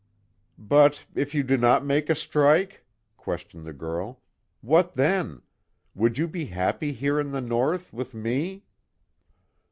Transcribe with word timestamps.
"But, 0.57 1.05
if 1.13 1.35
you 1.35 1.43
do 1.43 1.57
not 1.57 1.85
make 1.85 2.09
a 2.09 2.15
strike?" 2.15 2.83
questioned 3.17 3.65
the 3.65 3.71
girl, 3.73 4.19
"What 4.61 4.95
then? 4.95 5.43
Would 5.93 6.17
you 6.17 6.27
be 6.27 6.45
happy 6.45 6.91
here 6.91 7.19
in 7.19 7.29
the 7.29 7.39
North 7.39 7.93
with 7.93 8.15
me?" 8.15 8.63